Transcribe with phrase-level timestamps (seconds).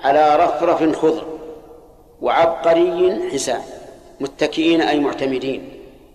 [0.00, 1.24] على رفرف خضر
[2.20, 3.60] وعبقري حسان
[4.20, 5.68] متكئين أي معتمدين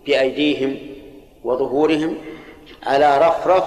[0.05, 0.77] بأيديهم
[1.43, 2.17] وظهورهم
[2.83, 3.63] على رفرف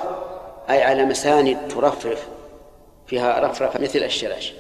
[0.70, 2.28] أي على مساند ترفرف
[3.06, 4.54] فيها رفرف مثل الشلاش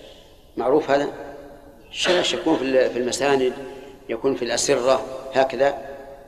[0.56, 1.08] معروف هذا؟
[1.90, 3.52] الشلاش يكون في المساند
[4.08, 5.00] يكون في الأسرة
[5.34, 5.74] هكذا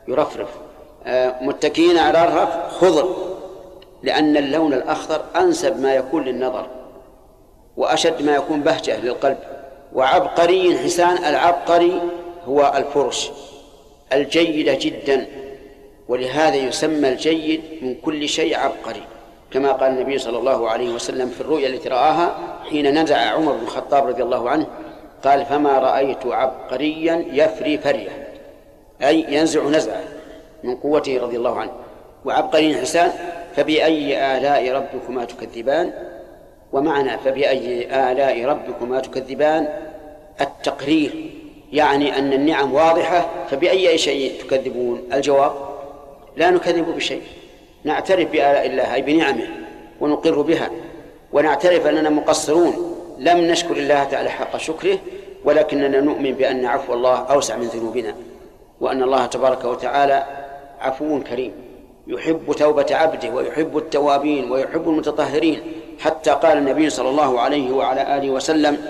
[0.09, 0.49] يرفرف.
[1.07, 3.17] آه، متكئين على رفرف خضر
[4.03, 6.67] لأن اللون الأخضر أنسب ما يكون للنظر.
[7.79, 9.39] وأشد ما يكون بهجة للقلب.
[9.95, 12.03] وعبقري حسان العبقري
[12.45, 13.31] هو الفرش
[14.13, 15.27] الجيدة جدا.
[16.09, 19.03] ولهذا يسمى الجيد من كل شيء عبقري.
[19.53, 22.39] كما قال النبي صلى الله عليه وسلم في الرؤيا التي رآها
[22.71, 24.67] حين نزع عمر بن الخطاب رضي الله عنه
[25.25, 28.29] قال فما رأيت عبقريا يفري فرية.
[29.03, 30.05] أي ينزع نزعه
[30.65, 31.73] من قوته رضي الله عنه.
[32.25, 33.13] وعبقري حسان
[33.57, 35.93] فبأي آلاء ربكما تكذبان؟
[36.73, 39.69] ومعنى فبأي آلاء ربكما تكذبان؟
[40.41, 41.31] التقرير
[41.73, 45.53] يعني أن النعم واضحة فبأي شيء تكذبون؟ الجواب
[46.37, 47.23] لا نكذب بشيء
[47.85, 49.49] نعترف بآلاء الله أي بنعمه
[50.01, 50.71] ونقر بها
[51.33, 54.99] ونعترف أننا مقصرون لم نشكر الله تعالى حق شكره
[55.45, 58.15] ولكننا نؤمن بأن عفو الله أوسع من ذنوبنا
[58.81, 60.27] وأن الله تبارك وتعالى
[60.81, 61.53] عفو كريم
[62.07, 65.61] يحب توبة عبده ويحب التوابين ويحب المتطهرين
[65.99, 68.87] حتى قال النبي صلى الله عليه وعلى آله وسلم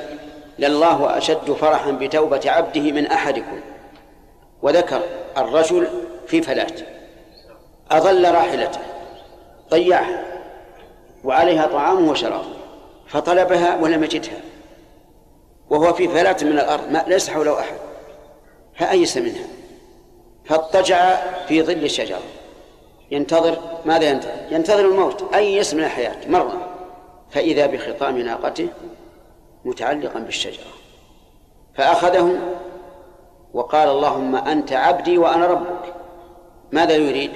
[0.58, 3.60] لله أشد فرحا بتوبة عبده من أحدكم.
[4.62, 5.02] وذكر
[5.36, 5.88] الرجل
[6.26, 6.72] في فلاة
[7.90, 8.80] أظل راحلته
[9.70, 10.24] ضيعها
[11.24, 12.58] وعليها طعامه وشرابه
[13.08, 14.40] فطلبها ولم يجدها
[15.70, 17.76] وهو في فلاة من الأرض ما ليس حوله أحد
[18.76, 19.46] فأيس منها
[20.44, 21.16] فاضطجع
[21.48, 22.20] في ظل الشجرة.
[23.10, 26.67] ينتظر ماذا ينتظر؟ ينتظر الموت أيس من الحياة مرة.
[27.30, 28.68] فإذا بخطام ناقته
[29.64, 30.64] متعلقا بالشجرة.
[31.74, 32.38] فأخذه
[33.54, 35.94] وقال اللهم أنت عبدي وأنا ربك.
[36.72, 37.30] ماذا يريد؟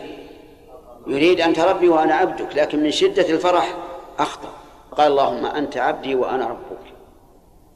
[1.06, 3.74] يريد أنت ربي وأنا عبدك لكن من شدة الفرح
[4.18, 4.52] أخطأ.
[4.96, 6.92] قال اللهم أنت عبدي وأنا ربك.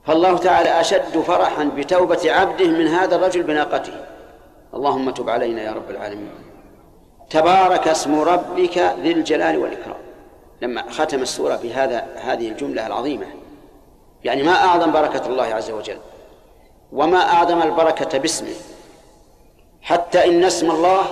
[0.04, 4.04] فالله تعالى أشد فرحا بتوبة عبده من هذا الرجل بناقته.
[4.74, 6.30] اللهم تب علينا يا رب العالمين.
[7.30, 9.95] تبارك اسم ربك ذي الجلال والإكرام.
[10.62, 13.26] لما ختم السورة بهذا هذه الجملة العظيمة.
[14.24, 15.98] يعني ما أعظم بركة الله عز وجل
[16.92, 18.54] وما أعظم البركة باسمه.
[19.82, 21.02] حتى إن اسم الله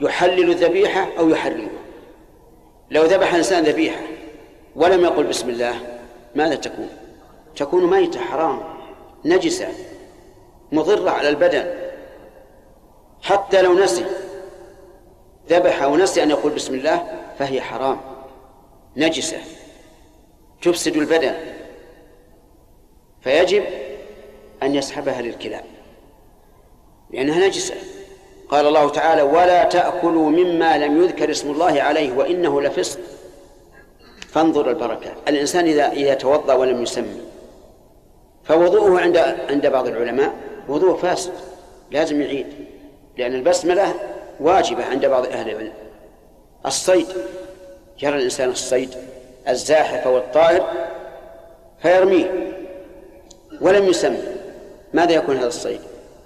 [0.00, 1.68] يحلل الذبيحة أو يحرمها
[2.90, 4.00] لو ذبح إنسان ذبيحة
[4.76, 5.98] ولم يقل بسم الله
[6.34, 6.88] ماذا تكون؟
[7.56, 8.60] تكون ميتة حرام
[9.24, 9.68] نجسة
[10.72, 11.74] مضرة على البدن.
[13.22, 14.04] حتى لو نسي
[15.48, 17.06] ذبح ونسي أن يقول بسم الله
[17.38, 18.00] فهي حرام.
[18.96, 19.38] نجسة
[20.62, 21.34] تفسد البدن
[23.20, 23.64] فيجب
[24.62, 25.64] أن يسحبها للكلاب
[27.10, 27.74] لأنها نجسة.
[28.48, 33.00] قال الله تعالى ولا تأكلوا مما لم يذكر اسم الله عليه وإنه لفسق.
[34.28, 35.12] فانظر البركة.
[35.28, 37.20] الإنسان إذا إذا توضأ ولم يسمي
[38.44, 39.16] فوضوءه عند
[39.50, 40.34] عند بعض العلماء
[40.68, 41.32] وضوء فاسد
[41.90, 42.46] لازم يعيد
[43.16, 43.94] لأن البسملة
[44.40, 45.72] واجبة عند بعض أهل العلم.
[46.66, 47.06] الصيد
[48.02, 48.94] يرى الإنسان الصيد
[49.48, 50.66] الزاحف والطائر
[51.82, 52.30] فيرميه
[53.60, 54.18] ولم يسمى
[54.94, 55.80] ماذا يكون هذا الصيد؟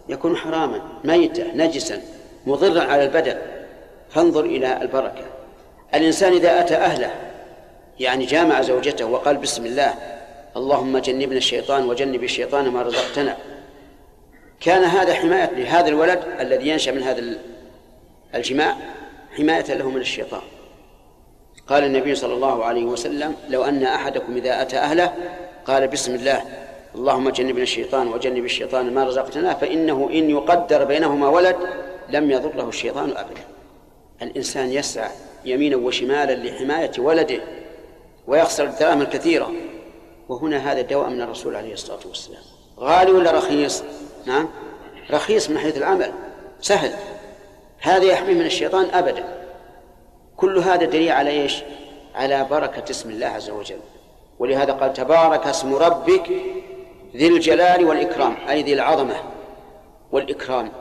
[0.08, 2.02] يكون حراما ميتا نجسا
[2.46, 3.38] مضرا على البدن.
[4.10, 5.24] فانظر إلى البركة.
[5.94, 7.10] الإنسان إذا أتى أهله
[8.00, 9.94] يعني جامع زوجته وقال بسم الله
[10.56, 13.36] اللهم جنبنا الشيطان وجنب الشيطان ما رزقتنا.
[14.60, 17.22] كان هذا حماية لهذا الولد الذي ينشأ من هذا
[18.34, 18.76] الجماع
[19.36, 20.42] حماية له من الشيطان.
[21.70, 25.14] قال النبي صلى الله عليه وسلم لو أن أحدكم إذا أتى أهله
[25.66, 26.42] قال بسم الله
[26.94, 31.56] اللهم جنبنا الشيطان وجنب الشيطان ما رزقتنا فإنه إن يقدر بينهما ولد
[32.08, 33.44] لم يضره الشيطان أبدا.
[34.22, 35.10] الإنسان يسعى
[35.44, 37.40] يمينا وشمالا لحماية ولده
[38.26, 39.52] ويخسر الدراهم الكثيرة.
[40.28, 42.42] وهنا هذا الدواء من الرسول عليه الصلاة والسلام.
[42.78, 43.82] غالي ولا رخيص؟
[44.26, 44.48] نعم.
[45.10, 46.12] رخيص من حيث العمل.
[46.60, 46.92] سهل.
[47.80, 49.39] هذا يحميه من الشيطان أبدا.
[50.40, 51.62] كل هذا دليل على إيش؟
[52.14, 53.78] على بركة اسم الله عز وجل.
[54.38, 56.30] ولهذا قال تبارك اسم ربك
[57.16, 59.14] ذي الجلال والإكرام أي ذي العظمة
[60.12, 60.72] والإكرام.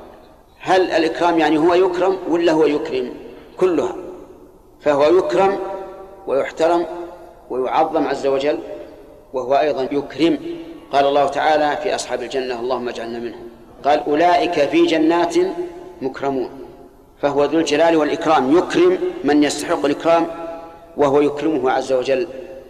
[0.60, 3.14] هل الإكرام يعني هو يكرم ولا هو يكرم؟
[3.58, 3.96] كلها.
[4.82, 5.60] فهو يكرم
[6.28, 6.86] ويحترم
[7.50, 8.60] ويعظم عز وجل
[9.34, 10.40] وهو أيضا يكرم.
[10.94, 13.50] قال الله تعالى في أصحاب الجنة اللهم اجعلنا منهم.
[13.84, 15.36] قال أولئك في جنات
[16.02, 16.59] مكرمون.
[17.22, 20.28] فهو ذو الجلال والإكرام يكرم من يستحق الإكرام
[20.98, 22.28] وهو يكرمه عز وجل.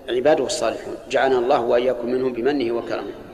[0.10, 0.96] عباده الصالحون.
[1.10, 3.29] جعلنا الله وإياكم منهم بمنه وكرمه.